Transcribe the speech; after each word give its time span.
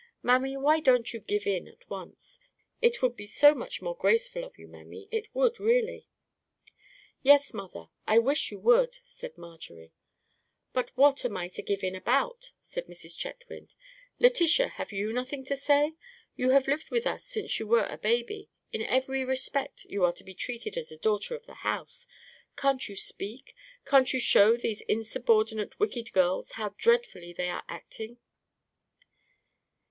Mammy, 0.23 0.57
why 0.57 0.79
don't 0.79 1.13
you 1.13 1.19
give 1.19 1.45
in 1.45 1.67
at 1.67 1.87
once? 1.87 2.39
It 2.81 3.03
would 3.03 3.15
be 3.15 3.27
so 3.27 3.53
much 3.53 3.83
more 3.83 3.95
graceful 3.95 4.43
of 4.43 4.57
you, 4.57 4.67
mammy; 4.67 5.07
it 5.11 5.27
would 5.35 5.59
really." 5.59 6.07
"Yes, 7.21 7.53
mother; 7.53 7.89
I 8.07 8.17
wish 8.17 8.49
you 8.51 8.57
would," 8.61 8.95
said 9.05 9.37
Marjorie. 9.37 9.93
"But 10.73 10.89
what 10.97 11.23
am 11.23 11.37
I 11.37 11.49
to 11.49 11.61
give 11.61 11.83
in 11.83 11.93
about?" 11.93 12.49
said 12.59 12.87
Mrs. 12.87 13.15
Chetwynd.—"Letitia, 13.15 14.69
have 14.69 14.91
you 14.91 15.13
nothing 15.13 15.45
to 15.45 15.55
say? 15.55 15.93
You 16.35 16.49
have 16.49 16.67
lived 16.67 16.89
with 16.89 17.05
us 17.05 17.23
since 17.23 17.59
you 17.59 17.67
were 17.67 17.85
a 17.85 17.99
baby; 17.99 18.49
in 18.73 18.81
every 18.81 19.23
respect 19.23 19.85
you 19.85 20.01
have 20.05 20.15
been 20.25 20.35
treated 20.35 20.77
as 20.77 20.91
a 20.91 20.97
daughter 20.97 21.35
of 21.35 21.45
the 21.45 21.61
house. 21.61 22.07
Can't 22.57 22.89
you 22.89 22.95
speak, 22.95 23.53
can't 23.85 24.11
you 24.11 24.19
show 24.19 24.57
these 24.57 24.81
insubordinate, 24.81 25.79
wicked 25.79 26.11
girls 26.11 26.53
how 26.53 26.69
dreadfully 26.79 27.33
they 27.33 27.49
are 27.49 27.63
acting?" 27.69 28.17